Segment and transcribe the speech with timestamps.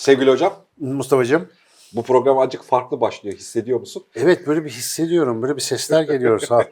[0.00, 1.48] Sevgili hocam, Mustafa'cığım.
[1.92, 3.36] bu program azıcık farklı başlıyor.
[3.36, 4.04] Hissediyor musun?
[4.14, 5.42] Evet böyle bir hissediyorum.
[5.42, 6.64] Böyle bir sesler geliyor sağ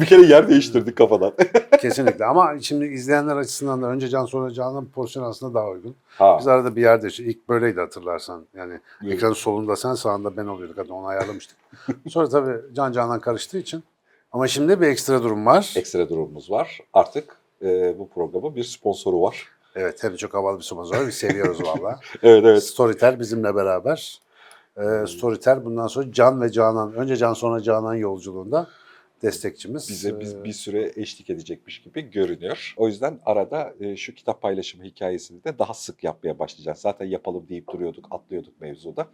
[0.00, 1.32] bir kere yer değiştirdik kafadan.
[1.80, 5.94] Kesinlikle ama şimdi izleyenler açısından da önce Can sonra Can'ın pozisyon aslında daha uygun.
[6.18, 6.36] Ha.
[6.40, 8.46] Biz arada bir yerde ilk böyleydi hatırlarsan.
[8.56, 9.14] Yani Evet.
[9.14, 10.78] ekranın solunda sen sağında ben oluyorduk.
[10.78, 11.56] Hatta onu ayarlamıştık.
[12.08, 13.84] sonra tabii Can Can'dan karıştığı için.
[14.32, 15.74] Ama şimdi bir ekstra durum var.
[15.76, 16.80] Ekstra durumumuz var.
[16.92, 19.48] Artık e, bu programın bir sponsoru var.
[19.76, 21.06] Evet hem de çok havalı bir sponsor var.
[21.06, 22.00] Biz seviyoruz valla.
[22.22, 22.62] Evet evet.
[22.62, 24.20] Storytel bizimle beraber.
[24.76, 28.66] Ee, Storytel bundan sonra Can ve Canan, önce Can sonra Canan yolculuğunda
[29.22, 29.88] destekçimiz.
[29.88, 32.74] Bize biz Ee, bir süre eşlik edecekmiş gibi görünüyor.
[32.76, 36.78] O yüzden arada e, şu kitap paylaşımı hikayesini de daha sık yapmaya başlayacağız.
[36.78, 39.06] Zaten yapalım deyip duruyorduk, atlıyorduk mevzuda.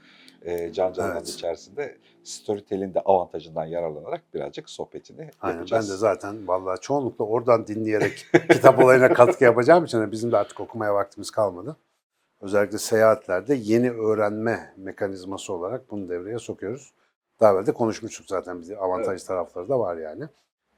[0.42, 1.28] E, Can Canan'ın Evet.
[1.28, 5.88] içerisinde Storytel'in de avantajından yararlanarak birazcık sohbetini Aynen yapacağız.
[5.88, 10.60] ben de zaten vallahi çoğunlukla oradan dinleyerek kitap olayına katkı yapacağım için bizim de artık
[10.60, 11.76] okumaya vaktimiz kalmadı.
[12.40, 16.92] Özellikle seyahatlerde yeni öğrenme mekanizması olarak bunu devreye sokuyoruz.
[17.40, 20.24] Daha evvel de konuşmuştuk zaten bize avantajlı tarafları da var yani.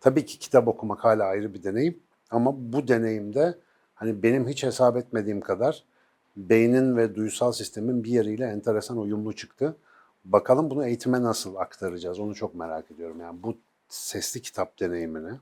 [0.01, 3.59] Tabii ki kitap okumak hala ayrı bir deneyim ama bu deneyimde
[3.95, 5.85] hani benim hiç hesap etmediğim kadar
[6.37, 9.77] beynin ve duysal sistemin bir yeriyle enteresan uyumlu çıktı.
[10.25, 13.21] Bakalım bunu eğitime nasıl aktaracağız onu çok merak ediyorum.
[13.21, 13.57] Yani bu
[13.89, 15.33] sesli kitap deneyimini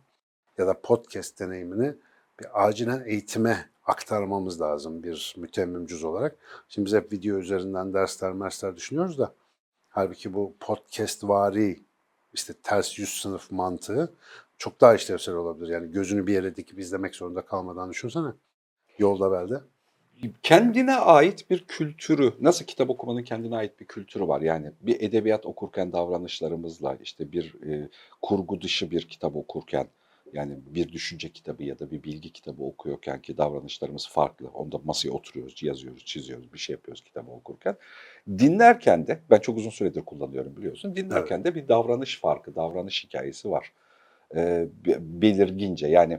[0.59, 1.95] ya da podcast deneyimini
[2.41, 6.37] bir acilen eğitime aktarmamız lazım bir mütemmimcüz olarak.
[6.69, 9.35] Şimdi biz hep video üzerinden dersler mersler düşünüyoruz da
[9.99, 11.77] halbuki bu podcast vari
[12.33, 14.15] işte ters yüz sınıf mantığı
[14.59, 15.69] çok daha işlevsel olabilir.
[15.69, 18.29] Yani gözünü bir yere dikip izlemek zorunda kalmadan düşünsene.
[18.99, 19.61] Yolda belde.
[20.43, 24.41] kendine ait bir kültürü, nasıl kitap okumanın kendine ait bir kültürü var.
[24.41, 27.89] Yani bir edebiyat okurken davranışlarımızla, işte bir e,
[28.23, 29.89] kurgu dışı bir kitap okurken,
[30.33, 34.49] yani bir düşünce kitabı ya da bir bilgi kitabı okuyorken ki davranışlarımız farklı.
[34.49, 37.77] Onda masaya oturuyoruz, yazıyoruz, çiziyoruz, bir şey yapıyoruz kitabı okurken.
[38.29, 43.51] Dinlerken de, ben çok uzun süredir kullanıyorum biliyorsun, dinlerken de bir davranış farkı, davranış hikayesi
[43.51, 43.73] var.
[44.37, 46.19] E, be- belirgince yani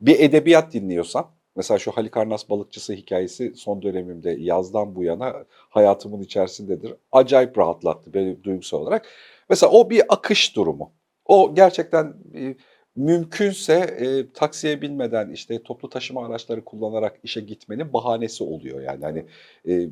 [0.00, 6.94] bir edebiyat dinliyorsan, Mesela şu Halikarnas balıkçısı hikayesi son dönemimde yazdan bu yana hayatımın içerisindedir.
[7.12, 9.06] Acayip rahatlattı beni duygusal olarak.
[9.48, 10.92] Mesela o bir akış durumu.
[11.24, 12.56] O gerçekten e,
[12.96, 19.24] mümkünse e, taksiye binmeden işte toplu taşıma araçları kullanarak işe gitmenin bahanesi oluyor yani hani
[19.68, 19.88] e,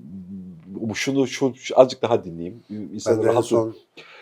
[0.94, 3.76] şunu şu, şu azıcık daha dinleyeyim Ben insanı de en rahat son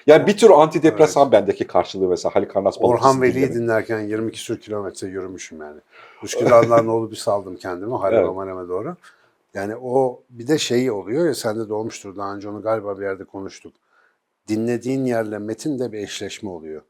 [0.07, 3.55] yani bir tür antidepresan bendeki karşılığı mesela Halikarnas balıkçısı Orhan Veli'yi dinlemek.
[3.55, 5.81] dinlerken 22 sür kilometre yürümüşüm yani.
[6.23, 8.29] Üsküdar'dan olup bir saldım kendimi Halep Evet.
[8.29, 8.97] Amaneme doğru.
[9.55, 13.03] Yani o bir de şeyi oluyor ya sende de olmuştur daha önce onu galiba bir
[13.03, 13.75] yerde konuştuk.
[14.49, 16.83] Dinlediğin yerle metin de bir eşleşme oluyor.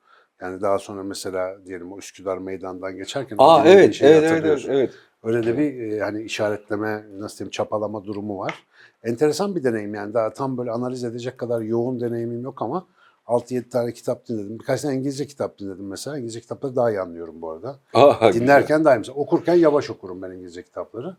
[0.43, 4.65] Yani daha sonra mesela diyelim o Üsküdar meydandan geçerken Aa evet, şeyi evet, evet, evet,
[4.69, 4.93] evet.
[5.23, 8.67] Öyle de bir e, hani işaretleme, nasıl diyeyim çapalama durumu var.
[9.05, 12.87] Enteresan bir deneyim yani daha tam böyle analiz edecek kadar yoğun deneyimim yok ama
[13.27, 14.59] 6-7 tane kitap dinledim.
[14.59, 16.19] Birkaç tane İngilizce kitap dinledim mesela.
[16.19, 17.79] İngilizce kitapları daha iyi anlıyorum bu arada.
[17.95, 18.43] Aa, güzel.
[18.43, 18.99] Dinlerken daha iyi.
[18.99, 21.17] Mesela okurken yavaş okurum ben İngilizce kitapları.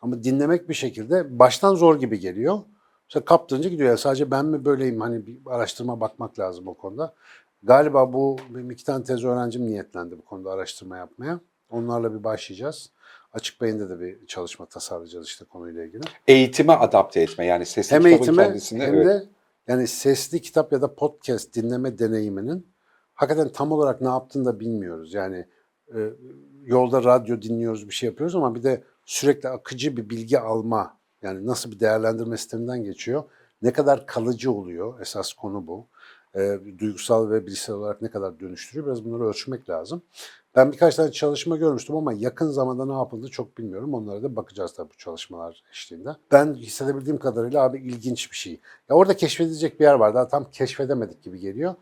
[0.00, 2.58] Ama dinlemek bir şekilde baştan zor gibi geliyor.
[3.12, 3.88] Mesela kaptırınca gidiyor.
[3.88, 5.00] Yani sadece ben mi böyleyim?
[5.00, 7.14] Hani bir araştırma bakmak lazım o konuda.
[7.62, 11.40] Galiba bu benim iki tane tez öğrencim niyetlendi bu konuda araştırma yapmaya.
[11.70, 12.90] Onlarla bir başlayacağız.
[13.32, 16.02] Açık Beyin'de de bir çalışma tasarlayacağız işte konuyla ilgili.
[16.28, 19.06] eğitime adapte etme yani sesli Hem kitabın eğitime kendisini hem evet.
[19.06, 19.24] de
[19.68, 22.66] yani sesli kitap ya da podcast dinleme deneyiminin
[23.14, 25.14] hakikaten tam olarak ne yaptığını da bilmiyoruz.
[25.14, 25.46] Yani
[25.94, 25.98] e,
[26.64, 31.46] yolda radyo dinliyoruz bir şey yapıyoruz ama bir de sürekli akıcı bir bilgi alma yani
[31.46, 33.24] nasıl bir değerlendirme sisteminden geçiyor.
[33.62, 35.86] Ne kadar kalıcı oluyor esas konu bu.
[36.36, 40.02] E, duygusal ve bilişsel olarak ne kadar dönüştürüyor biraz bunları ölçmek lazım.
[40.56, 43.94] Ben birkaç tane çalışma görmüştüm ama yakın zamanda ne yapıldı çok bilmiyorum.
[43.94, 46.10] Onlara da bakacağız tabii bu çalışmalar eşliğinde.
[46.32, 48.60] Ben hissedebildiğim kadarıyla abi ilginç bir şey.
[48.88, 50.14] Ya orada keşfedilecek bir yer var.
[50.14, 51.74] Daha tam keşfedemedik gibi geliyor.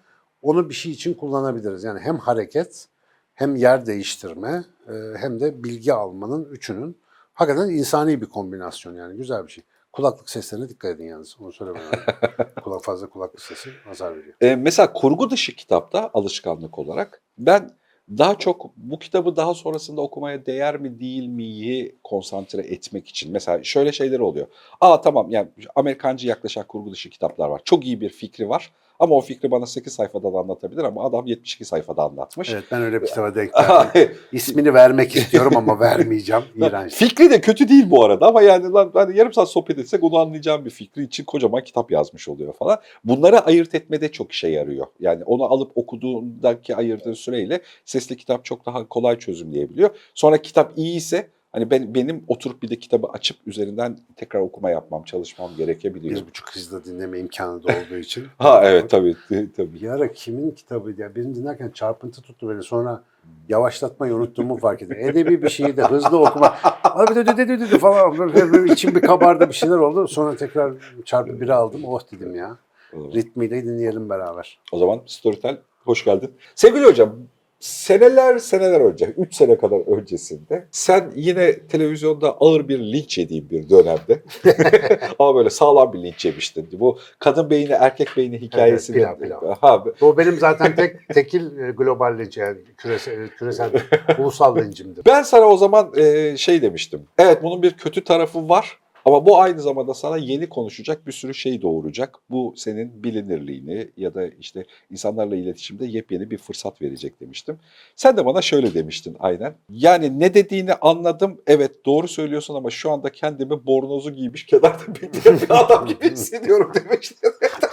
[0.42, 1.84] Onu bir şey için kullanabiliriz.
[1.84, 2.88] Yani hem hareket,
[3.34, 6.96] hem yer değiştirme, e, hem de bilgi almanın üçünün
[7.40, 9.64] hakikaten insani bir kombinasyon yani güzel bir şey.
[9.92, 11.36] Kulaklık seslerine dikkat edin yalnız.
[11.40, 11.82] Onu söylemem.
[12.64, 14.34] Kulak fazla kulaklık sesi azar veriyor.
[14.40, 17.70] E, mesela kurgu dışı kitapta alışkanlık olarak ben
[18.18, 23.32] daha çok bu kitabı daha sonrasında okumaya değer mi değil miyi konsantre etmek için.
[23.32, 24.46] Mesela şöyle şeyler oluyor.
[24.80, 27.60] Aa tamam yani Amerikancı yaklaşan kurgu dışı kitaplar var.
[27.64, 31.26] Çok iyi bir fikri var ama o fikri bana 8 sayfada da anlatabilir ama adam
[31.26, 32.50] 72 sayfada anlatmış.
[32.50, 34.16] Evet ben öyle bir kitaba denk geldim.
[34.32, 36.42] İsmini vermek istiyorum ama vermeyeceğim.
[36.56, 36.92] İğrenç.
[36.92, 40.18] Fikri de kötü değil bu arada ama yani lan hani yarım saat sohbet etsek onu
[40.18, 42.78] anlayacağım bir fikri için kocaman kitap yazmış oluyor falan.
[43.04, 44.86] Bunları ayırt etmede çok işe yarıyor.
[45.00, 49.90] Yani onu alıp okuduğundaki ayırdığın süreyle sesli kitap çok daha kolay çözümleyebiliyor.
[50.14, 54.70] Sonra kitap iyi ise Hani ben benim oturup bir de kitabı açıp üzerinden tekrar okuma
[54.70, 56.20] yapmam, çalışmam gerekebiliyor.
[56.20, 58.26] Bir buçuk hızda dinleme imkanı da olduğu için.
[58.38, 59.16] Ha evet tabii
[59.56, 59.74] tabii.
[59.80, 61.14] Bir ara kimin kitabıydı ya?
[61.14, 62.62] Birini dinlerken çarpıntı tuttu beni.
[62.62, 63.02] Sonra
[63.48, 64.96] yavaşlatmayı unuttuğumu fark ettim.
[65.00, 66.54] Edebi bir şeyi de hızlı okuma.
[66.84, 68.66] Abi de de de de de falan.
[68.66, 70.08] İçim bir kabardı bir şeyler oldu.
[70.08, 70.72] Sonra tekrar
[71.04, 71.84] çarpı biri aldım.
[71.84, 72.56] Oh dedim ya.
[72.94, 74.58] Ritmiyle dinleyelim beraber.
[74.72, 76.30] O zaman Storytel hoş geldin.
[76.54, 77.16] Sevgili hocam,
[77.60, 83.70] seneler seneler önce, 3 sene kadar öncesinde sen yine televizyonda ağır bir linç yediğin bir
[83.70, 84.22] dönemde
[85.18, 86.68] ama böyle sağlam bir linç yemiştin.
[86.72, 88.96] Bu kadın beyni erkek beyni hikayesini.
[88.96, 89.54] pilav, pilav.
[89.60, 93.70] Ha, O benim zaten tek tekil e, global linç yani küresel, küresel
[94.18, 95.04] ulusal lincimdir.
[95.06, 97.00] ben sana o zaman e, şey demiştim.
[97.18, 98.78] Evet bunun bir kötü tarafı var.
[99.04, 102.18] Ama bu aynı zamanda sana yeni konuşacak bir sürü şey doğuracak.
[102.30, 107.58] Bu senin bilinirliğini ya da işte insanlarla iletişimde yepyeni bir fırsat verecek demiştim.
[107.96, 109.54] Sen de bana şöyle demiştin aynen.
[109.70, 111.40] Yani ne dediğini anladım.
[111.46, 116.72] Evet doğru söylüyorsun ama şu anda kendimi bornozu giymiş kenarda bekleyen bir adam gibi hissediyorum
[116.74, 117.30] demiştin.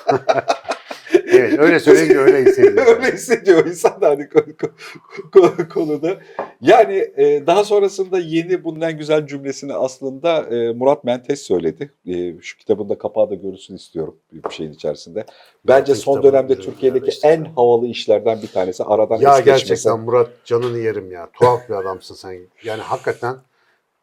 [1.40, 2.84] Evet öyle söyleyince öyle hissediyorum.
[2.98, 4.72] Öyle hissediyor insan da hani ko- ko-
[5.32, 6.18] ko- konuda.
[6.62, 11.92] Yani e, daha sonrasında yeni bundan güzel cümlesini aslında e, Murat Mentes söyledi.
[12.08, 15.26] E, şu kitabın da kapağı da görülsün istiyorum bir şeyin içerisinde.
[15.68, 17.28] Bence Murat'ın son dönemde Türkiye'deki işte.
[17.28, 18.84] en havalı işlerden bir tanesi.
[18.84, 19.46] Aradan Ya es geçmesen.
[19.68, 21.30] gerçekten Murat canını yerim ya.
[21.34, 22.38] Tuhaf bir adamsın sen.
[22.64, 23.36] Yani hakikaten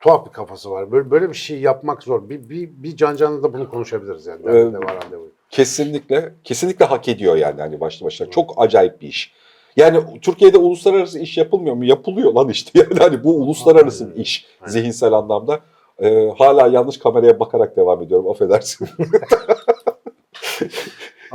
[0.01, 0.93] tuhaf bir kafası var.
[0.93, 2.29] Böyle böyle bir şey yapmak zor.
[2.29, 4.41] Bir bir, bir can canlı da bunu konuşabiliriz yani.
[4.45, 4.55] Evet.
[4.73, 5.31] Derde var randevu.
[5.55, 8.31] Kesinlikle, kesinlikle hak ediyor yani hani başlı başına.
[8.31, 9.33] Çok acayip bir iş.
[9.77, 11.85] Yani Türkiye'de uluslararası iş yapılmıyor mu?
[11.85, 12.71] Yapılıyor lan işte.
[12.91, 15.61] Yani hani bu uluslararası bir iş zihinsel anlamda.
[15.99, 18.31] Ee, hala yanlış kameraya bakarak devam ediyorum.
[18.31, 18.89] Affedersin.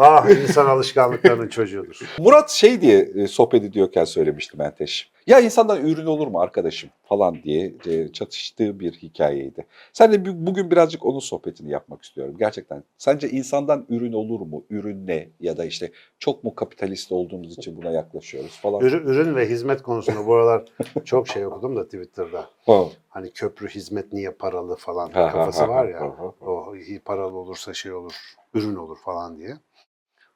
[0.01, 1.99] Ah insan alışkanlıklarının çocuğudur.
[2.19, 5.11] Murat şey diye e, sohbet ediyorken söylemişti Menteş.
[5.27, 9.65] Ya insandan ürün olur mu arkadaşım falan diye e, çatıştığı bir hikayeydi.
[9.93, 12.35] Sen de bu- bugün birazcık onun sohbetini yapmak istiyorum.
[12.39, 14.63] Gerçekten sence insandan ürün olur mu?
[14.69, 15.29] Ürün ne?
[15.39, 18.81] Ya da işte çok mu kapitalist olduğumuz için buna yaklaşıyoruz falan.
[18.81, 20.63] Ürün, ürün ve hizmet konusunda bu aralar
[21.05, 22.49] çok şey okudum da Twitter'da.
[22.65, 22.83] Ha.
[23.09, 26.01] Hani köprü hizmet niye paralı falan Ha, ha, kafası ha, var ha, ya.
[26.01, 26.33] ha.
[26.41, 26.73] O
[27.05, 28.13] paralı olursa şey olur,
[28.53, 29.57] ürün olur falan diye.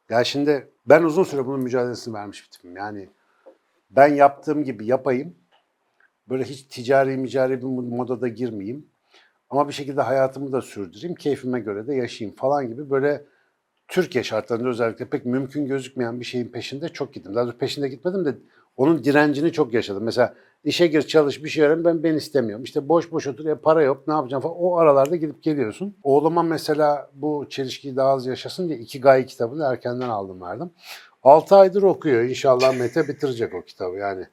[0.09, 2.77] Ya şimdi ben uzun süre bunun mücadelesini vermiş bir tipim.
[2.77, 3.09] Yani
[3.89, 5.35] ben yaptığım gibi yapayım.
[6.29, 8.85] Böyle hiç ticari micari bir modada girmeyeyim.
[9.49, 11.15] Ama bir şekilde hayatımı da sürdüreyim.
[11.15, 13.25] Keyfime göre de yaşayayım falan gibi böyle
[13.87, 17.35] Türkiye şartlarında özellikle pek mümkün gözükmeyen bir şeyin peşinde çok gittim.
[17.35, 18.35] Daha doğrusu peşinde gitmedim de
[18.77, 20.03] onun direncini çok yaşadım.
[20.03, 20.33] Mesela
[20.63, 22.63] işe gir çalış bir şey öğren ben ben istemiyorum.
[22.63, 24.55] İşte boş boş otur ya para yok ne yapacağım falan.
[24.59, 25.95] O aralarda gidip geliyorsun.
[26.03, 30.71] Oğluma mesela bu çelişkiyi daha az yaşasın diye iki gay kitabını erkenden aldım verdim.
[31.23, 32.23] 6 aydır okuyor.
[32.23, 33.97] İnşallah Mete bitirecek o kitabı.
[33.97, 34.27] Yani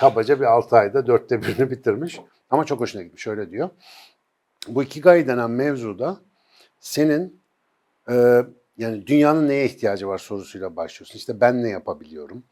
[0.00, 2.20] kabaca bir 6 ayda dörtte birini bitirmiş.
[2.50, 3.26] Ama çok hoşuna gitmiş.
[3.26, 3.70] Öyle diyor.
[4.68, 6.16] Bu Ikigai denen mevzuda
[6.80, 7.40] senin
[8.10, 8.42] e,
[8.78, 11.18] yani dünyanın neye ihtiyacı var sorusuyla başlıyorsun.
[11.18, 12.44] İşte ben ne yapabiliyorum?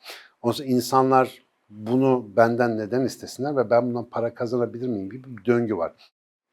[0.43, 5.77] Sonra insanlar bunu benden neden istesinler ve ben bundan para kazanabilir miyim gibi bir döngü
[5.77, 5.93] var.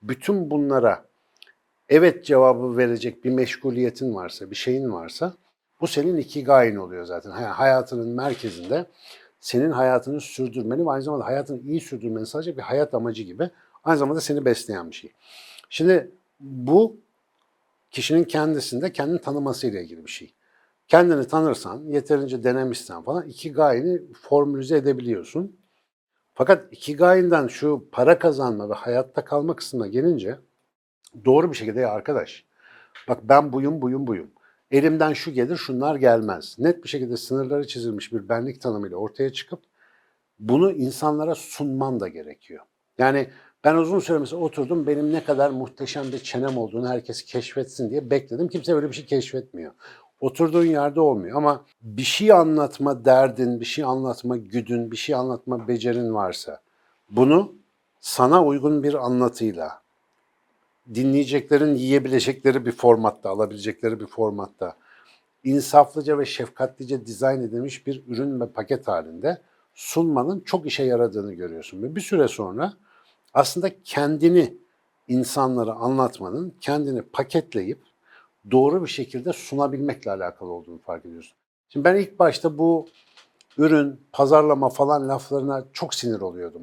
[0.01, 1.05] Bütün bunlara
[1.89, 5.33] evet cevabı verecek bir meşguliyetin varsa, bir şeyin varsa
[5.81, 7.31] bu senin ikigai'in oluyor zaten.
[7.31, 8.85] Hayatının merkezinde
[9.39, 13.49] senin hayatını sürdürmeni ve aynı zamanda hayatını iyi sürdürmeni sadece bir hayat amacı gibi
[13.83, 15.11] aynı zamanda seni besleyen bir şey.
[15.69, 16.97] Şimdi bu
[17.91, 20.33] kişinin kendisinde kendini tanımasıyla ilgili bir şey.
[20.87, 25.59] Kendini tanırsan, yeterince denemişsen falan ikigai'ni formülize edebiliyorsun.
[26.33, 30.37] Fakat ikigai'nden şu para kazanma ve hayatta kalma kısmına gelince
[31.25, 32.45] doğru bir şekilde ya arkadaş
[33.07, 34.31] bak ben buyum buyum buyum.
[34.71, 36.55] Elimden şu gelir şunlar gelmez.
[36.59, 39.59] Net bir şekilde sınırları çizilmiş bir benlik tanımıyla ortaya çıkıp
[40.39, 42.65] bunu insanlara sunman da gerekiyor.
[42.97, 43.29] Yani
[43.63, 48.09] ben uzun süre mesela oturdum benim ne kadar muhteşem bir çenem olduğunu herkes keşfetsin diye
[48.09, 48.47] bekledim.
[48.47, 49.73] Kimse öyle bir şey keşfetmiyor.
[50.19, 55.67] Oturduğun yerde olmuyor ama bir şey anlatma derdin, bir şey anlatma güdün, bir şey anlatma
[55.67, 56.61] becerin varsa
[57.09, 57.55] bunu
[57.99, 59.81] sana uygun bir anlatıyla,
[60.93, 64.75] dinleyeceklerin yiyebilecekleri bir formatta, alabilecekleri bir formatta,
[65.43, 69.41] insaflıca ve şefkatlice dizayn edilmiş bir ürün ve paket halinde
[69.75, 71.83] sunmanın çok işe yaradığını görüyorsun.
[71.83, 72.73] Ve bir süre sonra
[73.33, 74.57] aslında kendini
[75.07, 77.79] insanlara anlatmanın, kendini paketleyip
[78.51, 81.37] doğru bir şekilde sunabilmekle alakalı olduğunu fark ediyorsun.
[81.69, 82.87] Şimdi ben ilk başta bu
[83.57, 86.61] ürün, pazarlama falan laflarına çok sinir oluyordum.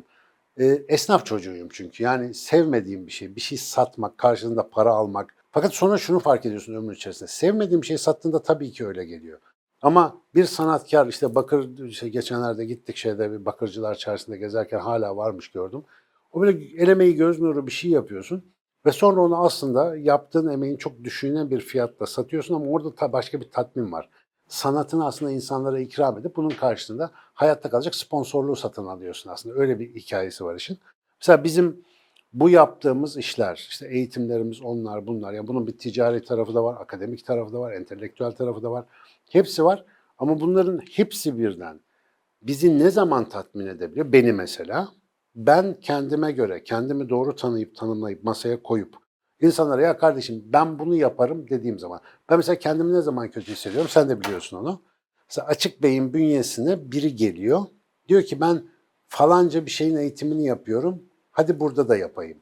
[0.61, 2.03] E, esnaf çocuğuyum çünkü.
[2.03, 5.35] Yani sevmediğim bir şey, bir şey satmak, karşılığında para almak.
[5.53, 7.31] Fakat sonra şunu fark ediyorsun ömrün içerisinde.
[7.31, 9.39] Sevmediğim bir şey sattığında tabii ki öyle geliyor.
[9.83, 15.49] Ama bir sanatkar işte bakır işte geçenlerde gittik şeyde bir bakırcılar çarşısında gezerken hala varmış
[15.49, 15.85] gördüm.
[16.33, 18.45] O böyle el emeği göz nuru bir şey yapıyorsun.
[18.87, 23.41] Ve sonra onu aslında yaptığın emeğin çok düşüğüne bir fiyatla satıyorsun ama orada ta başka
[23.41, 24.09] bir tatmin var.
[24.49, 29.55] Sanatını aslında insanlara ikram edip bunun karşılığında hayatta kalacak sponsorluğu satın alıyorsun aslında.
[29.61, 30.79] Öyle bir hikayesi var işin.
[31.21, 31.85] Mesela bizim
[32.33, 35.33] bu yaptığımız işler, işte eğitimlerimiz onlar bunlar.
[35.33, 38.85] Yani bunun bir ticari tarafı da var, akademik tarafı da var, entelektüel tarafı da var.
[39.31, 39.85] Hepsi var
[40.19, 41.81] ama bunların hepsi birden
[42.43, 44.13] bizi ne zaman tatmin edebiliyor?
[44.13, 44.89] Beni mesela.
[45.35, 48.97] Ben kendime göre, kendimi doğru tanıyıp tanımlayıp masaya koyup
[49.41, 52.01] insanlara ya kardeşim ben bunu yaparım dediğim zaman.
[52.31, 53.91] Ben mesela kendimi ne zaman kötü hissediyorum?
[53.91, 54.83] Sen de biliyorsun onu.
[55.29, 57.63] Mesela açık beyin bünyesine biri geliyor.
[58.09, 58.63] Diyor ki ben
[59.07, 61.03] falanca bir şeyin eğitimini yapıyorum.
[61.31, 62.39] Hadi burada da yapayım.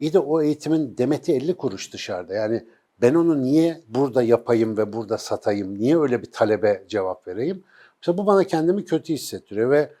[0.00, 2.34] İyi de o eğitimin demeti 50 kuruş dışarıda.
[2.34, 2.64] Yani
[3.00, 5.78] ben onu niye burada yapayım ve burada satayım?
[5.78, 7.64] Niye öyle bir talebe cevap vereyim?
[8.02, 9.92] Mesela bu bana kendimi kötü hissettiriyor ve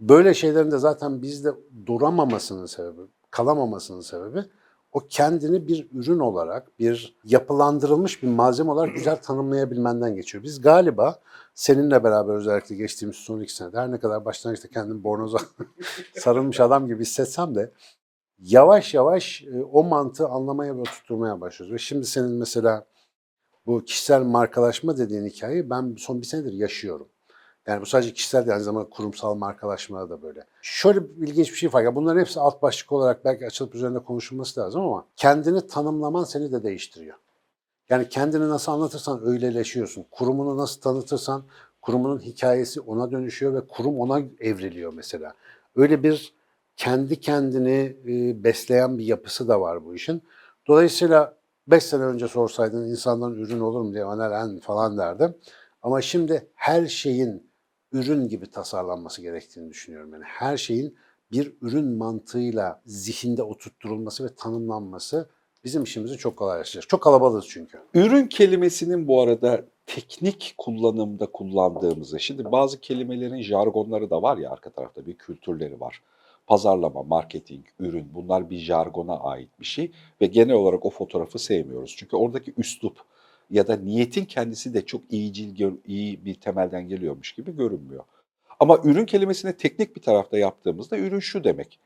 [0.00, 1.50] böyle şeylerin de zaten bizde
[1.86, 3.00] duramamasının sebebi,
[3.30, 4.44] kalamamasının sebebi
[4.92, 10.44] o kendini bir ürün olarak, bir yapılandırılmış bir malzeme olarak güzel tanımlayabilmenden geçiyor.
[10.44, 11.20] Biz galiba
[11.54, 15.38] seninle beraber özellikle geçtiğimiz son iki senede her ne kadar başlangıçta kendimi bornoza
[16.14, 17.72] sarılmış adam gibi hissetsem de
[18.38, 21.74] yavaş yavaş e, o mantığı anlamaya ve oturtmaya başlıyoruz.
[21.74, 22.86] Ve şimdi senin mesela
[23.66, 27.08] bu kişisel markalaşma dediğin hikayeyi ben son bir senedir yaşıyorum.
[27.66, 30.44] Yani bu sadece kişisel değil, aynı zamanda kurumsal markalaşmada da böyle.
[30.62, 31.82] Şöyle ilginç bir şey var.
[31.82, 36.52] Ya bunların hepsi alt başlık olarak belki açılıp üzerinde konuşulması lazım ama kendini tanımlaman seni
[36.52, 37.16] de değiştiriyor.
[37.88, 40.04] Yani kendini nasıl anlatırsan öyleleşiyorsun.
[40.10, 41.44] Kurumunu nasıl tanıtırsan
[41.82, 45.34] kurumunun hikayesi ona dönüşüyor ve kurum ona evriliyor mesela.
[45.76, 46.34] Öyle bir
[46.76, 50.22] kendi kendini e, besleyen bir yapısı da var bu işin.
[50.68, 55.34] Dolayısıyla 5 sene önce sorsaydın insandan ürün olur mu diye analen falan derdim.
[55.82, 57.50] Ama şimdi her şeyin
[57.92, 60.12] ürün gibi tasarlanması gerektiğini düşünüyorum.
[60.12, 60.96] Yani her şeyin
[61.32, 65.28] bir ürün mantığıyla zihinde oturtturulması ve tanımlanması
[65.64, 66.88] bizim işimizi çok kolaylaştıracak.
[66.88, 67.78] Çok kalabalığız çünkü.
[67.94, 74.70] Ürün kelimesinin bu arada teknik kullanımda kullandığımızı, şimdi bazı kelimelerin jargonları da var ya arka
[74.70, 76.02] tarafta bir kültürleri var.
[76.46, 81.94] Pazarlama, marketing, ürün bunlar bir jargona ait bir şey ve genel olarak o fotoğrafı sevmiyoruz.
[81.96, 82.96] Çünkü oradaki üslup
[83.50, 88.04] ya da niyetin kendisi de çok iyicil, iyi bir temelden geliyormuş gibi görünmüyor.
[88.60, 91.78] Ama ürün kelimesini teknik bir tarafta yaptığımızda ürün şu demek.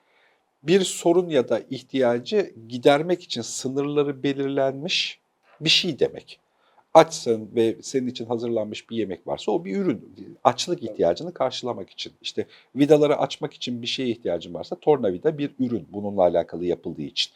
[0.62, 5.20] Bir sorun ya da ihtiyacı gidermek için sınırları belirlenmiş
[5.60, 6.40] bir şey demek.
[6.94, 10.14] Açsın ve senin için hazırlanmış bir yemek varsa o bir ürün.
[10.44, 12.12] Açlık ihtiyacını karşılamak için.
[12.22, 17.32] İşte vidaları açmak için bir şeye ihtiyacın varsa tornavida bir ürün bununla alakalı yapıldığı için.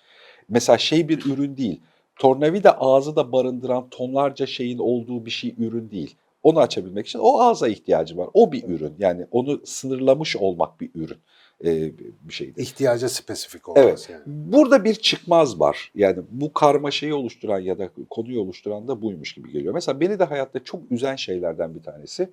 [0.48, 1.80] Mesela şey bir ürün değil.
[2.18, 6.16] Tornavida ağzı da barındıran tonlarca şeyin olduğu bir şey ürün değil.
[6.42, 8.28] Onu açabilmek için o ağza ihtiyacı var.
[8.34, 8.94] O bir ürün.
[8.98, 11.18] Yani onu sınırlamış olmak bir ürün.
[11.64, 12.62] Ee, bir şeydir.
[12.62, 14.08] İhtiyaca spesifik olması Evet.
[14.10, 14.22] yani.
[14.26, 15.92] Burada bir çıkmaz var.
[15.94, 19.74] Yani bu karmaşayı oluşturan ya da konuyu oluşturan da buymuş gibi geliyor.
[19.74, 22.28] Mesela beni de hayatta çok üzen şeylerden bir tanesi.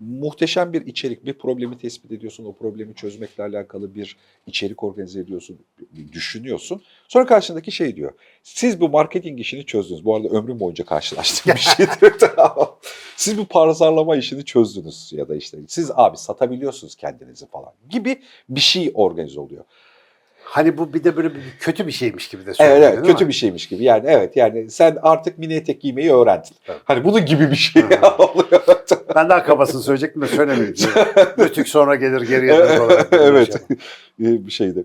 [0.00, 4.16] Muhteşem bir içerik, bir problemi tespit ediyorsun, o problemi çözmekle alakalı bir
[4.46, 5.58] içerik organize ediyorsun,
[6.12, 6.82] düşünüyorsun.
[7.08, 10.04] Sonra karşındaki şey diyor, siz bu marketing işini çözdünüz.
[10.04, 12.14] Bu arada ömrüm boyunca karşılaştığım bir şeydir.
[13.16, 18.60] Siz bu pazarlama işini çözdünüz ya da işte siz abi satabiliyorsunuz kendinizi falan gibi bir
[18.60, 19.64] şey organize oluyor.
[20.50, 23.28] Hani bu bir de böyle bir kötü bir şeymiş gibi de Evet, söylüyor evet kötü
[23.28, 23.84] bir şeymiş gibi.
[23.84, 26.50] Yani evet yani sen artık mini etek giymeyi öğrendin.
[26.68, 26.80] Evet.
[26.84, 27.82] Hani bunun gibi bir şey
[28.18, 28.62] oluyor.
[29.14, 30.74] Ben daha kabasını söyleyecektim de söylemeyeyim.
[31.36, 32.54] Ötük sonra gelir geriye
[33.12, 33.58] evet.
[33.68, 33.78] şey.
[34.46, 34.84] bir şeydi.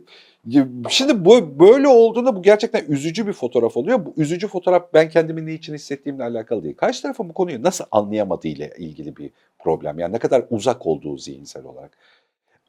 [0.89, 4.05] Şimdi bu böyle olduğunda bu gerçekten üzücü bir fotoğraf oluyor.
[4.05, 6.75] Bu üzücü fotoğraf ben kendimi ne için hissettiğimle alakalı değil.
[6.75, 9.29] Karşı tarafın bu konuyu nasıl anlayamadığıyla ilgili bir
[9.59, 9.99] problem.
[9.99, 11.97] Yani ne kadar uzak olduğu zihinsel olarak.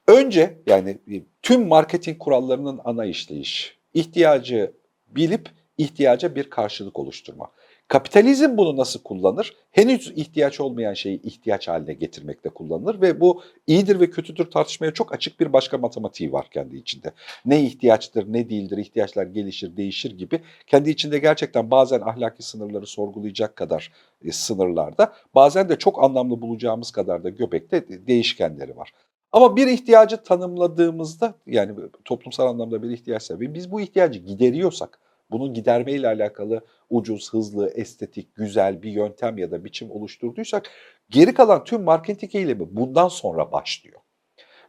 [0.09, 0.99] Önce yani
[1.43, 4.73] tüm marketing kurallarının ana işleyiş, ihtiyacı
[5.09, 5.49] bilip
[5.79, 7.51] ihtiyaca bir karşılık oluşturma.
[7.89, 9.55] Kapitalizm bunu nasıl kullanır?
[9.71, 15.15] Henüz ihtiyaç olmayan şeyi ihtiyaç haline getirmekte kullanılır ve bu iyidir ve kötüdür tartışmaya çok
[15.15, 17.13] açık bir başka matematiği var kendi içinde.
[17.45, 23.57] Ne ihtiyaçtır, ne değildir, ihtiyaçlar gelişir, değişir gibi kendi içinde gerçekten bazen ahlaki sınırları sorgulayacak
[23.57, 23.93] kadar
[24.25, 28.93] e, sınırlarda, bazen de çok anlamlı bulacağımız kadar da göbekte de- değişkenleri var.
[29.33, 34.99] Ama bir ihtiyacı tanımladığımızda yani toplumsal anlamda bir ihtiyaçsa ve biz bu ihtiyacı gideriyorsak
[35.31, 40.71] bunun gidermeyle alakalı ucuz, hızlı, estetik, güzel bir yöntem ya da biçim oluşturduysak
[41.11, 44.01] geri kalan tüm marketing eylemi bundan sonra başlıyor.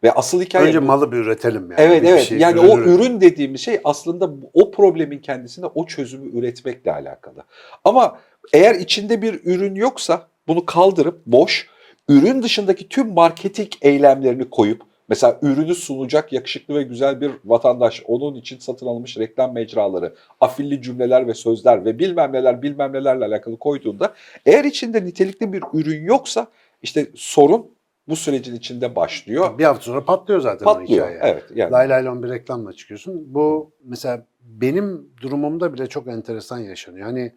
[0.04, 0.86] Ve asıl hikaye Önce bu.
[0.86, 1.82] malı bir üretelim yani.
[1.82, 3.00] Evet Bir evet şey, yani ürün o üretelim.
[3.00, 7.44] ürün dediğimiz şey aslında o problemin kendisinde o çözümü üretmekle alakalı.
[7.84, 8.20] Ama
[8.54, 11.70] eğer içinde bir ürün yoksa bunu kaldırıp boş,
[12.10, 18.36] ürün dışındaki tüm marketing eylemlerini koyup Mesela ürünü sunacak yakışıklı ve güzel bir vatandaş, onun
[18.36, 23.58] için satın alınmış reklam mecraları, afilli cümleler ve sözler ve bilmem neler bilmem nelerle alakalı
[23.58, 24.14] koyduğunda
[24.46, 26.48] eğer içinde nitelikli bir ürün yoksa
[26.82, 27.72] işte sorun
[28.08, 29.58] bu sürecin içinde başlıyor.
[29.58, 31.08] Bir hafta sonra patlıyor zaten o Patlıyor.
[31.08, 31.20] hikaye.
[31.22, 31.72] Evet yani.
[31.72, 33.34] Lay lay lon bir reklamla çıkıyorsun.
[33.34, 37.08] Bu mesela benim durumumda bile çok enteresan yaşanıyor.
[37.08, 37.34] Yani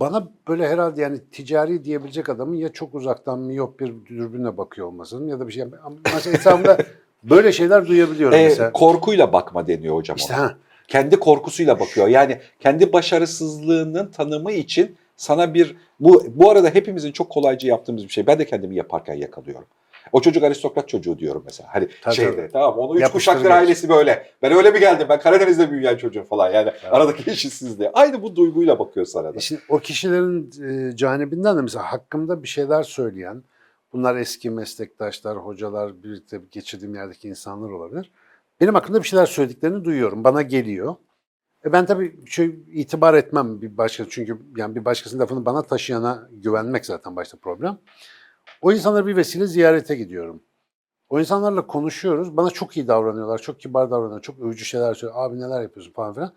[0.00, 5.28] bana böyle herhalde yani ticari diyebilecek adamın ya çok uzaktan miyop bir dürbünle bakıyor olmasının
[5.28, 5.62] ya da bir şey.
[5.62, 6.78] Ama Mesela etrafımda
[7.24, 8.72] böyle şeyler duyabiliyorum Ee, mesela.
[8.72, 10.42] korkuyla bakma deniyor hocam İşte ona.
[10.42, 10.56] ha,
[10.88, 12.08] Kendi korkusuyla bakıyor.
[12.08, 18.08] Yani kendi başarısızlığının tanımı için sana bir bu bu arada hepimizin çok kolayca yaptığımız bir
[18.08, 18.26] şey.
[18.26, 19.66] Ben de kendimi yaparken yakalıyorum.
[20.12, 21.68] O çocuk aristokrat çocuğu diyorum mesela.
[21.72, 22.52] Hani Tabii, şeyde tabii.
[22.52, 24.26] tamam onu üç kuşaktır ailesi böyle.
[24.42, 25.06] Ben öyle mi geldim?
[25.08, 26.50] Ben Karadeniz'de büyüyen çocuğum falan.
[26.50, 27.90] Yani aradaki eşitsizliği.
[27.94, 29.36] Aynı bu duyguyla bakıyor sana da.
[29.36, 33.42] E Şimdi o kişilerin e, canibinden de mesela hakkımda bir şeyler söyleyen,
[33.92, 38.10] bunlar eski meslektaşlar, hocalar, birlikte geçirdiğim yerdeki insanlar olabilir.
[38.60, 40.24] Benim hakkımda bir şeyler söylediklerini duyuyorum.
[40.24, 40.94] Bana geliyor.
[41.64, 46.28] E ben tabii şey itibar etmem bir başka çünkü yani bir başkasının lafını bana taşıyana
[46.32, 47.78] güvenmek zaten başta problem.
[48.62, 50.42] O insanları bir vesile ziyarete gidiyorum.
[51.08, 52.36] O insanlarla konuşuyoruz.
[52.36, 55.20] Bana çok iyi davranıyorlar, çok kibar davranıyorlar, çok övücü şeyler söylüyor.
[55.24, 56.32] Abi neler yapıyorsun falan filan.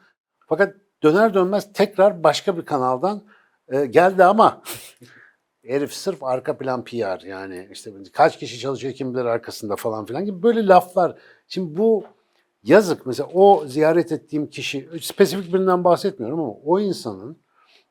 [0.48, 3.24] Fakat döner dönmez tekrar başka bir kanaldan
[3.68, 4.62] e, geldi ama
[5.66, 10.26] herif sırf arka plan PR yani işte kaç kişi çalışıyor kim bilir arkasında falan filan
[10.26, 11.20] gibi böyle laflar.
[11.48, 12.04] Şimdi bu
[12.64, 17.38] yazık mesela o ziyaret ettiğim kişi spesifik birinden bahsetmiyorum ama o insanın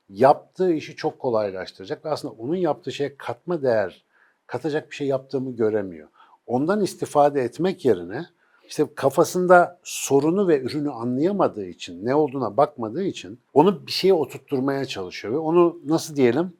[0.08, 4.04] yaptığı işi çok kolaylaştıracak ve aslında onun yaptığı şeye katma değer
[4.46, 6.08] katacak bir şey yaptığımı göremiyor.
[6.46, 8.26] Ondan istifade etmek yerine
[8.66, 14.84] işte kafasında sorunu ve ürünü anlayamadığı için, ne olduğuna bakmadığı için onu bir şeye oturtturmaya
[14.84, 16.52] çalışıyor ve onu nasıl diyelim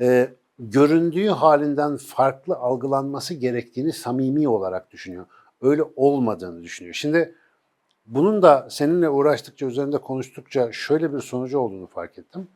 [0.00, 5.26] e, göründüğü halinden farklı algılanması gerektiğini samimi olarak düşünüyor.
[5.60, 6.94] Öyle olmadığını düşünüyor.
[6.94, 7.34] Şimdi
[8.06, 12.48] bunun da seninle uğraştıkça, üzerinde konuştukça şöyle bir sonucu olduğunu fark ettim.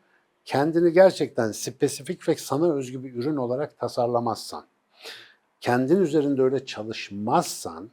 [0.44, 4.64] Kendini gerçekten spesifik ve sana özgü bir ürün olarak tasarlamazsan,
[5.60, 7.90] kendin üzerinde öyle çalışmazsan,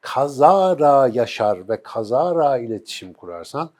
[0.00, 3.70] kazara yaşar ve kazara iletişim kurarsan,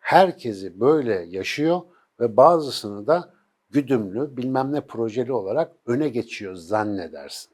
[0.00, 1.80] herkesi böyle yaşıyor
[2.20, 3.30] ve bazısını da
[3.70, 7.52] güdümlü, bilmem ne projeli olarak öne geçiyor zannedersin.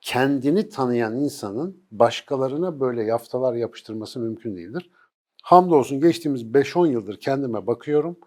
[0.00, 4.90] Kendini tanıyan insanın başkalarına böyle yaftalar yapıştırması mümkün değildir.
[5.42, 8.18] Hamdolsun geçtiğimiz 5-10 yıldır kendime bakıyorum.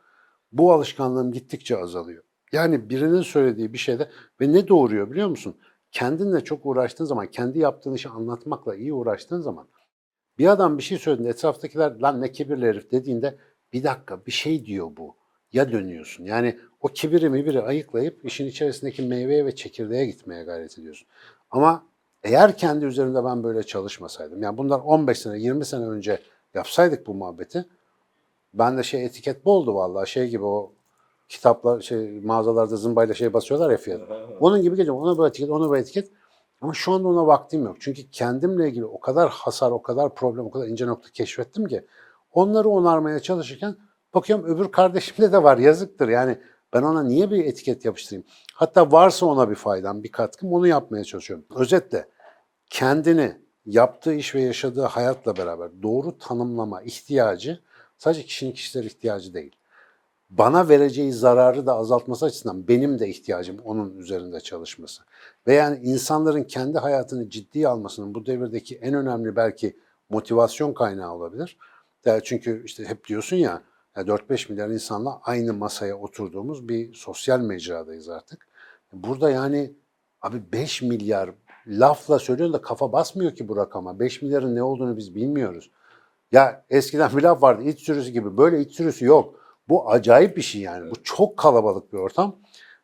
[0.52, 2.24] Bu alışkanlığım gittikçe azalıyor.
[2.52, 4.10] Yani birinin söylediği bir şeyde
[4.42, 5.58] ve ne doğuruyor biliyor musun?
[5.92, 9.68] Kendinle çok uğraştığın zaman, kendi yaptığın işi anlatmakla iyi uğraştığın zaman
[10.38, 13.38] bir adam bir şey söylediğinde etraftakiler lan ne kibirli herif dediğinde
[13.74, 15.16] bir dakika bir şey diyor bu.
[15.54, 16.26] Ya dönüyorsun.
[16.26, 21.08] Yani o kibiri mibiri ayıklayıp işin içerisindeki meyveye ve çekirdeğe gitmeye gayret ediyorsun.
[21.52, 21.86] Ama
[22.24, 26.20] eğer kendi üzerimde ben böyle çalışmasaydım, yani bunlar 15 sene, 20 sene önce
[26.54, 27.66] yapsaydık bu muhabbeti,
[28.54, 30.72] ben de şey etiket boldu vallahi şey gibi o
[31.30, 34.02] kitaplar şey mağazalarda zımbayla şey basıyorlar ya fiyat.
[34.40, 34.96] Onun gibi geliyor.
[34.96, 36.12] Ona bu etiket, ona bu etiket.
[36.62, 37.76] Ama şu anda ona vaktim yok.
[37.80, 41.86] Çünkü kendimle ilgili o kadar hasar, o kadar problem, o kadar ince nokta keşfettim ki
[42.34, 43.76] onları onarmaya çalışırken
[44.14, 45.58] bakıyorum öbür kardeşimde de var.
[45.58, 46.08] Yazıktır.
[46.08, 46.38] Yani
[46.74, 48.26] ben ona niye bir etiket yapıştırayım?
[48.54, 51.46] Hatta varsa ona bir faydam, bir katkım onu yapmaya çalışıyorum.
[51.56, 52.08] Özetle
[52.70, 57.60] kendini yaptığı iş ve yaşadığı hayatla beraber doğru tanımlama ihtiyacı
[58.02, 59.56] sadece kişinin kişisel ihtiyacı değil.
[60.30, 65.04] Bana vereceği zararı da azaltması açısından benim de ihtiyacım onun üzerinde çalışması.
[65.48, 69.78] Ve yani insanların kendi hayatını ciddiye almasının bu devirdeki en önemli belki
[70.10, 71.58] motivasyon kaynağı olabilir.
[72.24, 73.62] Çünkü işte hep diyorsun ya
[73.96, 78.48] 4-5 milyar insanla aynı masaya oturduğumuz bir sosyal mecradayız artık.
[78.94, 79.74] Burada yani
[80.22, 81.30] abi 5 milyar
[81.68, 84.00] lafla söylüyor da kafa basmıyor ki bu rakama.
[84.00, 85.72] 5 milyarın ne olduğunu biz bilmiyoruz.
[86.32, 88.38] Ya eskiden bir laf vardı iç sürüsü gibi.
[88.38, 89.36] Böyle iç sürüsü yok.
[89.70, 90.91] Bu acayip bir şey yani.
[90.91, 92.36] Bu çok kalabalık bir ortam.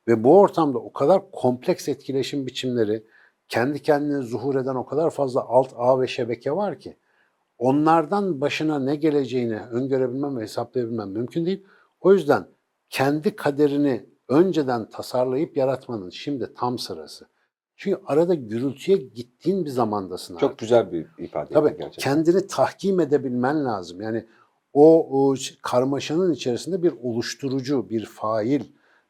[0.08, 3.04] Ve bu ortamda o kadar kompleks etkileşim biçimleri,
[3.50, 6.98] kendi kendine zuhur eden o kadar fazla alt ağ ve şebeke var ki
[7.58, 11.66] onlardan başına ne geleceğini öngörebilmem ve hesaplayabilmem mümkün değil.
[12.02, 12.48] O yüzden
[12.90, 17.28] kendi kaderini önceden tasarlayıp yaratmanın şimdi tam sırası.
[17.78, 20.50] Çünkü arada gürültüye gittiğin bir zamandasın artık.
[20.50, 22.14] Çok güzel bir ifade Tabii gerçekten.
[22.14, 24.02] kendini tahkim edebilmen lazım.
[24.02, 24.26] Yani
[24.74, 28.64] o, o karmaşanın içerisinde bir oluşturucu, bir fail,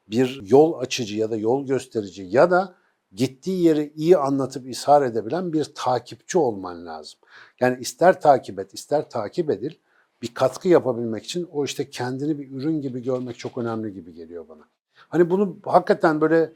[0.07, 2.75] bir yol açıcı ya da yol gösterici ya da
[3.11, 7.19] gittiği yeri iyi anlatıp ishar edebilen bir takipçi olman lazım.
[7.59, 9.73] Yani ister takip et, ister takip edil
[10.21, 14.47] bir katkı yapabilmek için o işte kendini bir ürün gibi görmek çok önemli gibi geliyor
[14.49, 14.63] bana.
[14.93, 16.53] Hani bunu hakikaten böyle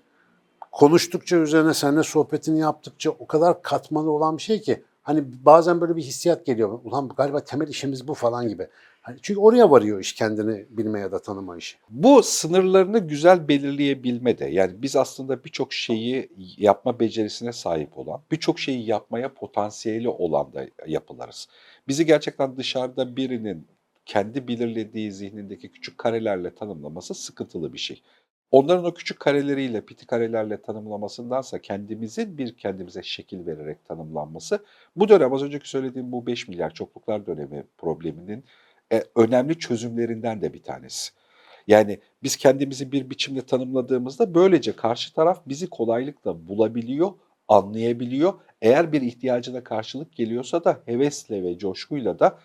[0.71, 5.95] konuştukça üzerine seninle sohbetini yaptıkça o kadar katmanı olan bir şey ki hani bazen böyle
[5.95, 6.79] bir hissiyat geliyor.
[6.83, 8.67] Ulan galiba temel işimiz bu falan gibi.
[9.01, 11.77] Hani çünkü oraya varıyor iş kendini bilme ya da tanıma işi.
[11.89, 18.59] Bu sınırlarını güzel belirleyebilme de yani biz aslında birçok şeyi yapma becerisine sahip olan, birçok
[18.59, 21.47] şeyi yapmaya potansiyeli olan da yapılarız.
[21.87, 23.67] Bizi gerçekten dışarıda birinin
[24.05, 28.01] kendi belirlediği zihnindeki küçük karelerle tanımlaması sıkıntılı bir şey.
[28.51, 35.33] Onların o küçük kareleriyle, piti karelerle tanımlamasındansa kendimizin bir kendimize şekil vererek tanımlanması bu dönem
[35.33, 38.43] az önceki söylediğim bu 5 milyar çokluklar dönemi probleminin
[38.93, 41.11] e, önemli çözümlerinden de bir tanesi.
[41.67, 47.11] Yani biz kendimizi bir biçimde tanımladığımızda böylece karşı taraf bizi kolaylıkla bulabiliyor,
[47.47, 48.33] anlayabiliyor.
[48.61, 52.39] Eğer bir ihtiyacına karşılık geliyorsa da hevesle ve coşkuyla da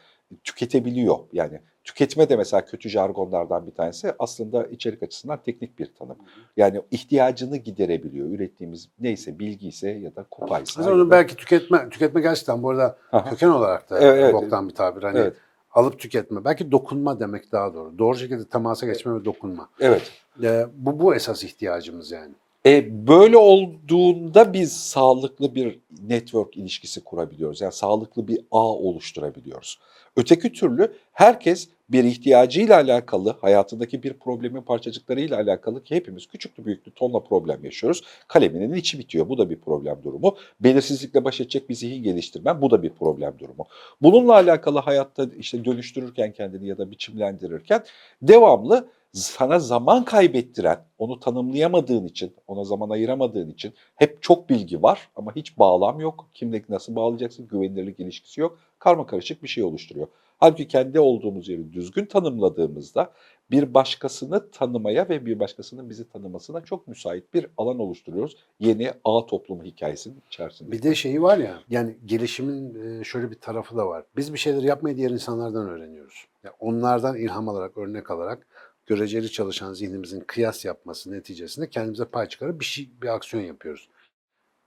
[0.45, 1.19] tüketebiliyor.
[1.33, 6.17] Yani tüketme de mesela kötü jargonlardan bir tanesi aslında içerik açısından teknik bir tanım.
[6.57, 8.31] Yani ihtiyacını giderebiliyor.
[8.31, 10.81] Ürettiğimiz neyse bilgi ise ya da kupaysa.
[10.81, 13.31] Mesela onu belki tüketme, tüketme gerçekten bu arada Aha.
[13.31, 14.35] köken olarak da Evet, evet.
[14.35, 15.03] boktan bir tabir.
[15.03, 15.37] Hani Evet.
[15.71, 16.45] alıp tüketme.
[16.45, 17.99] Belki dokunma demek daha doğru.
[17.99, 19.69] Doğru şekilde temasa geçme ve dokunma.
[19.81, 20.12] Evet.
[20.43, 22.35] Ee, bu, bu esas ihtiyacımız yani.
[22.67, 27.61] E, böyle olduğunda biz sağlıklı bir network ilişkisi kurabiliyoruz.
[27.61, 29.79] Yani sağlıklı bir ağ oluşturabiliyoruz.
[30.16, 36.94] Öteki türlü herkes bir ihtiyacıyla alakalı, hayatındaki bir problemin parçacıklarıyla alakalı ki hepimiz küçüklü büyüklü
[36.94, 38.03] tonla problem yaşıyoruz.
[38.29, 39.29] Kaleminin içi bitiyor.
[39.29, 40.37] Bu da bir problem durumu.
[40.61, 43.66] Belirsizlikle baş edecek bir zihin geliştirmen bu da bir problem durumu.
[44.03, 47.85] Bununla alakalı hayatta işte dönüştürürken kendini ya da biçimlendirirken
[48.22, 55.09] devamlı sana zaman kaybettiren, onu tanımlayamadığın için, ona zaman ayıramadığın için hep çok bilgi var
[55.16, 56.29] ama hiç bağlam yok.
[56.35, 58.59] Kimle nasıl bağlayacaksın, güvenilirlik ilişkisi yok.
[58.79, 60.09] Karma karışık bir şey oluşturuyor.
[60.38, 63.12] Halbuki kendi olduğumuz yeri düzgün tanımladığımızda
[63.51, 68.37] bir başkasını tanımaya ve bir başkasının bizi tanımasına çok müsait bir alan oluşturuyoruz.
[68.61, 70.72] Yeni ağ toplumu hikayesinin içerisinde.
[70.72, 74.05] Bir de şeyi var ya yani gelişimin e, şöyle bir tarafı da var.
[74.16, 76.27] Biz bir şeyleri yapmayı diğer insanlardan öğreniyoruz.
[76.44, 78.46] Ya onlardan ilham alarak, örnek alarak
[78.87, 83.88] göreceli çalışan zihnimizin kıyas yapması neticesinde kendimize pay çıkarıp bir şey, bir aksiyon yapıyoruz.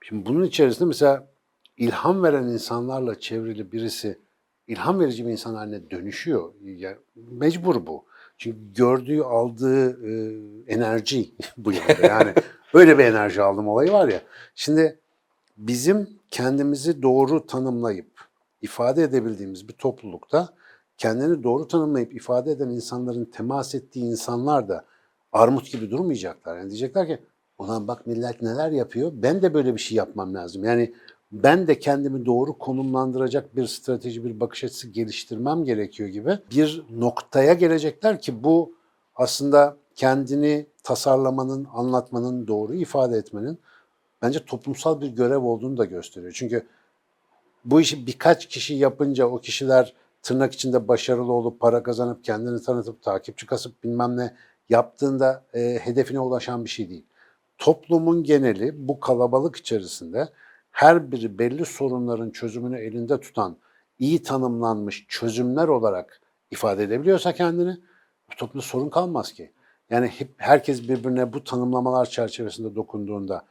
[0.01, 1.27] Şimdi bunun içerisinde mesela
[1.77, 4.19] ilham veren insanlarla çevrili birisi
[4.69, 6.53] ilham verici bir insan haline dönüşüyor.
[6.63, 8.05] Yani mecbur bu.
[8.37, 10.13] Çünkü gördüğü, aldığı e,
[10.67, 12.07] enerji bu yönde.
[12.07, 12.33] Yani
[12.73, 14.21] öyle bir enerji aldım olayı var ya.
[14.55, 14.99] Şimdi
[15.57, 18.11] bizim kendimizi doğru tanımlayıp
[18.61, 20.49] ifade edebildiğimiz bir toplulukta
[20.97, 24.85] kendini doğru tanımlayıp ifade eden insanların temas ettiği insanlar da
[25.31, 26.57] armut gibi durmayacaklar.
[26.57, 27.19] Yani diyecekler ki
[27.57, 30.63] ulan bak millet neler yapıyor ben de böyle bir şey yapmam lazım.
[30.63, 30.93] Yani
[31.31, 37.53] ben de kendimi doğru konumlandıracak bir strateji, bir bakış açısı geliştirmem gerekiyor gibi bir noktaya
[37.53, 38.75] gelecekler ki bu
[39.15, 43.59] aslında kendini tasarlamanın, anlatmanın, doğru ifade etmenin
[44.21, 46.33] bence toplumsal bir görev olduğunu da gösteriyor.
[46.35, 46.67] Çünkü
[47.65, 53.01] bu işi birkaç kişi yapınca o kişiler tırnak içinde başarılı olup para kazanıp kendini tanıtıp
[53.03, 54.33] takipçi kasıp bilmem ne
[54.69, 57.05] yaptığında e, hedefine ulaşan bir şey değil.
[57.57, 60.29] Toplumun geneli bu kalabalık içerisinde
[60.79, 63.57] her biri belli sorunların çözümünü elinde tutan
[63.99, 67.77] iyi tanımlanmış çözümler olarak ifade edebiliyorsa kendini
[68.31, 69.51] bu toplumda sorun kalmaz ki.
[69.89, 73.45] Yani hep, herkes birbirine bu tanımlamalar çerçevesinde dokunduğunda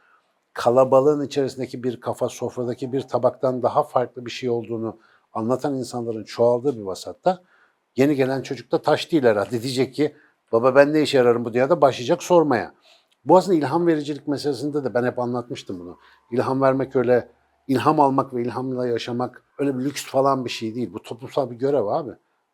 [0.53, 4.99] kalabalığın içerisindeki bir kafa sofradaki bir tabaktan daha farklı bir şey olduğunu
[5.33, 7.43] anlatan insanların çoğaldığı bir vasatta
[7.95, 9.51] yeni gelen çocuk da taş değil herhalde.
[9.63, 10.15] Diyecek ki
[10.51, 12.73] baba ben ne işe yararım bu dünyada başlayacak sormaya.
[13.25, 15.97] Bu aslında ilham vericilik meselesinde de ben hep anlatmıştım bunu.
[16.31, 17.29] İlham vermek öyle,
[17.67, 20.93] ilham almak ve ilhamla yaşamak öyle bir lüks falan bir şey değil.
[20.93, 22.11] Bu toplumsal bir görev abi.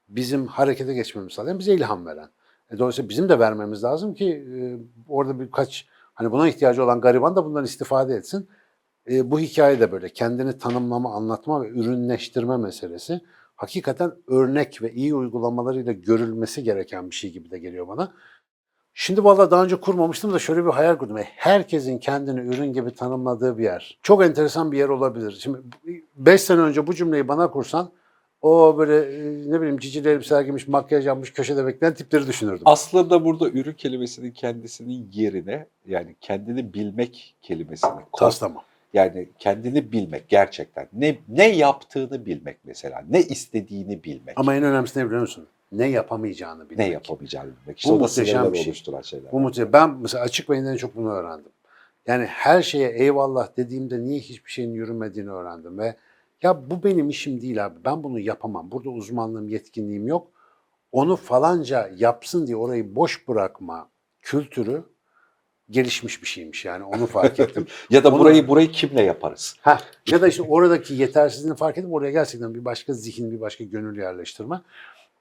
[0.09, 2.29] Bizim harekete geçmemiz sağlayan bize ilham veren.
[2.71, 7.35] E dolayısıyla bizim de vermemiz lazım ki e, orada birkaç hani buna ihtiyacı olan gariban
[7.35, 8.49] da bundan istifade etsin.
[9.11, 13.21] E, bu hikaye de böyle kendini tanımlama, anlatma ve ürünleştirme meselesi
[13.55, 18.13] hakikaten örnek ve iyi uygulamalarıyla görülmesi gereken bir şey gibi de geliyor bana.
[18.97, 21.17] Şimdi valla daha önce kurmamıştım da şöyle bir hayal kurdum.
[21.17, 23.97] E, Herkesin kendini ürün gibi tanımladığı bir yer.
[24.03, 25.37] Çok enteresan bir yer olabilir.
[25.39, 25.57] Şimdi
[26.15, 27.91] 5 sene önce bu cümleyi bana kursan
[28.41, 32.61] o böyle e, ne bileyim cicili elbiseler giymiş, makyaj yapmış, köşede bekleyen tipleri düşünürdüm.
[32.65, 38.03] Aslında burada ürün kelimesinin kendisinin yerine yani kendini bilmek kelimesini koy.
[38.19, 38.63] Taslama.
[38.93, 40.87] Yani kendini bilmek gerçekten.
[40.93, 43.03] Ne ne yaptığını bilmek mesela.
[43.09, 44.39] Ne istediğini bilmek.
[44.39, 45.47] Ama en önemlisi ne biliyor musun?
[45.71, 46.87] Ne yapamayacağını bilmek.
[46.87, 47.77] ne yapamayacağını bilmek.
[47.79, 48.67] İşte Bu muhteşem bir şey.
[48.67, 49.31] oluşturan şeyler.
[49.31, 49.73] Bu mutlaka.
[49.73, 51.51] Ben mesela açık beyinden en çok bunu öğrendim.
[52.07, 55.95] Yani her şeye eyvallah dediğimde niye hiçbir şeyin yürümediğini öğrendim ve
[56.41, 57.75] ya bu benim işim değil abi.
[57.85, 58.71] Ben bunu yapamam.
[58.71, 60.27] Burada uzmanlığım, yetkinliğim yok.
[60.91, 63.89] Onu falanca yapsın diye orayı boş bırakma
[64.21, 64.83] kültürü
[65.69, 67.67] gelişmiş bir şeymiş yani onu fark ettim.
[67.89, 69.55] Ya da Onu- burayı burayı kimle yaparız?
[69.61, 69.79] Ha
[70.11, 73.97] ya da işte oradaki yetersizliğini fark edip oraya gerçekten bir başka zihin, bir başka gönül
[73.99, 74.61] yerleştirme.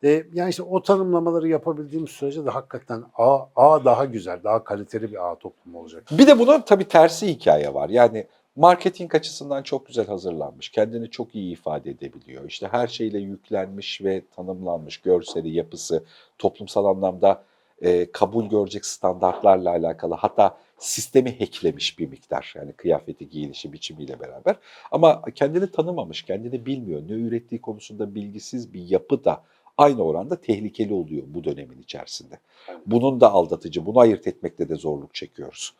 [0.04, 5.12] E, yani işte o tanımlamaları yapabildiğimiz sürece de hakikaten ağ, ağ daha güzel, daha kaliteli
[5.12, 6.04] bir ağ toplumu olacak.
[6.10, 7.88] Bir de bunun tabii tersi hikaye var.
[7.88, 8.26] Yani
[8.56, 10.68] marketing açısından çok güzel hazırlanmış.
[10.68, 12.44] Kendini çok iyi ifade edebiliyor.
[12.48, 14.98] İşte her şeyle yüklenmiş ve tanımlanmış.
[14.98, 16.04] Görseli, yapısı,
[16.38, 17.42] toplumsal anlamda
[17.82, 20.14] e, kabul görecek standartlarla alakalı.
[20.14, 22.54] Hatta sistemi hacklemiş bir miktar.
[22.56, 24.56] Yani kıyafeti, giyinişi, biçimiyle beraber.
[24.90, 27.02] Ama kendini tanımamış, kendini bilmiyor.
[27.08, 29.42] Ne ürettiği konusunda bilgisiz bir yapı da
[29.78, 32.38] aynı oranda tehlikeli oluyor bu dönemin içerisinde.
[32.86, 35.74] Bunun da aldatıcı, bunu ayırt etmekte de zorluk çekiyoruz.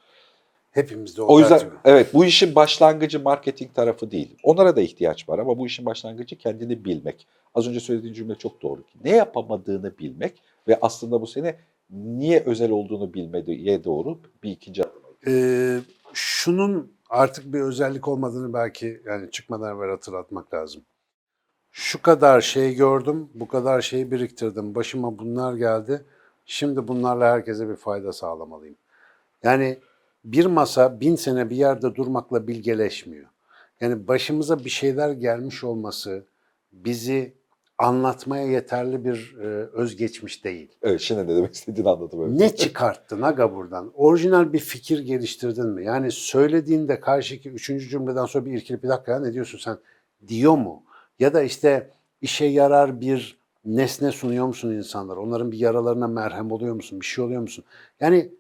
[0.71, 1.69] Hepimizde o, O yüzden var.
[1.85, 4.37] evet bu işin başlangıcı marketing tarafı değil.
[4.43, 7.27] Onlara da ihtiyaç var ama bu işin başlangıcı kendini bilmek.
[7.55, 8.85] Az önce söylediğin cümle çok doğru.
[9.05, 11.55] Ne yapamadığını bilmek ve aslında bu seni
[11.91, 15.03] niye özel olduğunu bilmeye doğru bir ikinci adım.
[15.27, 15.79] Ee,
[16.13, 20.83] şunun artık bir özellik olmadığını belki yani çıkmadan evvel hatırlatmak lazım.
[21.77, 26.05] Şu kadar şey gördüm, bu kadar şey biriktirdim, başıma bunlar geldi.
[26.47, 28.77] Şimdi bunlarla herkese bir fayda sağlamalıyım.
[29.43, 29.79] Yani
[30.25, 33.27] bir masa bin sene bir yerde durmakla bilgeleşmiyor.
[33.81, 36.25] Yani başımıza bir şeyler gelmiş olması
[36.73, 37.35] bizi
[37.79, 40.69] anlatmaya yeterli bir e, özgeçmiş değil.
[40.83, 42.39] Evet şimdi ne demek istediğini anladım.
[42.39, 43.93] Ne çıkarttın aga buradan?
[43.95, 45.85] Orijinal bir fikir geliştirdin mi?
[45.85, 49.79] Yani söylediğinde karşıki üçüncü cümleden sonra bir irkilip bir dakika ya ne diyorsun sen
[50.29, 50.85] diyor mu?
[51.19, 55.21] Ya da işte işe yarar bir nesne sunuyor musun insanlara?
[55.21, 57.01] Onların bir yaralarına merhem oluyor musun?
[57.01, 57.65] Bir şey oluyor musun?
[58.01, 58.31] Yani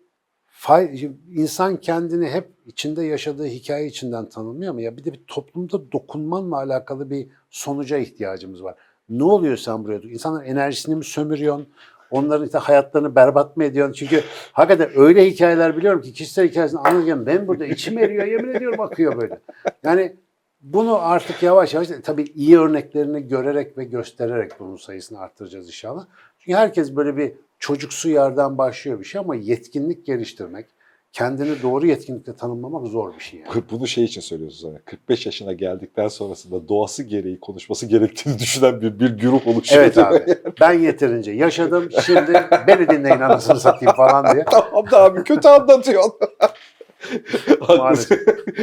[1.30, 4.80] insan kendini hep içinde yaşadığı hikaye içinden tanımlıyor mu?
[4.80, 8.74] Ya bir de bir toplumda dokunmanla alakalı bir sonuca ihtiyacımız var.
[9.08, 9.98] Ne oluyor sen buraya?
[9.98, 11.68] İnsanların enerjisini mi sömürüyorsun?
[12.10, 13.92] Onların işte hayatlarını berbat mı ediyorsun?
[13.92, 18.80] Çünkü hakikaten öyle hikayeler biliyorum ki kişisel hikayesini anlatırken ben burada içim eriyor yemin ediyorum
[18.80, 19.40] akıyor böyle.
[19.82, 20.16] Yani
[20.64, 26.06] bunu artık yavaş yavaş tabii iyi örneklerini görerek ve göstererek bunun sayısını arttıracağız inşallah.
[26.38, 30.66] Çünkü herkes böyle bir çocuksu yerden başlıyor bir şey ama yetkinlik geliştirmek,
[31.12, 33.62] kendini doğru yetkinlikle tanımlamak zor bir şey yani.
[33.70, 34.78] Bunu şey için söylüyorsun sana.
[34.84, 39.82] 45 yaşına geldikten sonrasında doğası gereği konuşması gerektiğini düşünen bir, bir güruh oluşuyor.
[39.82, 40.38] Evet abi.
[40.60, 41.88] Ben yeterince yaşadım.
[42.06, 42.32] Şimdi
[42.66, 44.44] beni dinleyin anasını satayım falan diye.
[44.44, 46.12] tamam da abi kötü anlatıyorsun.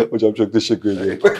[0.09, 1.31] Hocam çok teşekkür ediyorum.